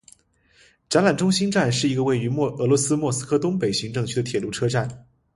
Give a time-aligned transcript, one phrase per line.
[0.89, 5.05] 展览中心站是一个位于俄罗斯莫斯科东北行政区的铁路车站。